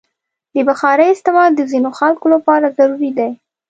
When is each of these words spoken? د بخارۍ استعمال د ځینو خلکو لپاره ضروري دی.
د 0.55 0.57
بخارۍ 0.67 1.09
استعمال 1.11 1.51
د 1.55 1.61
ځینو 1.71 1.89
خلکو 1.99 2.25
لپاره 2.35 2.73
ضروري 2.77 3.11
دی. 3.17 3.29